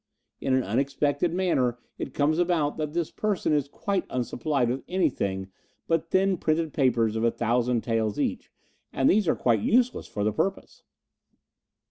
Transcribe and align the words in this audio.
In 0.39 0.55
an 0.55 0.63
unexpected 0.63 1.31
manner 1.31 1.77
it 1.99 2.15
comes 2.15 2.39
about 2.39 2.75
that 2.77 2.93
this 2.93 3.11
person 3.11 3.53
is 3.53 3.67
quite 3.67 4.07
unsupplied 4.09 4.67
with 4.69 4.83
anything 4.87 5.51
but 5.87 6.09
thin 6.09 6.37
printed 6.39 6.73
papers 6.73 7.15
of 7.15 7.23
a 7.23 7.29
thousand 7.29 7.81
taels 7.83 8.19
each, 8.19 8.51
and 8.91 9.07
these 9.07 9.27
are 9.27 9.35
quite 9.35 9.59
useless 9.61 10.07
for 10.07 10.23
the 10.23 10.33
purpose." 10.33 10.81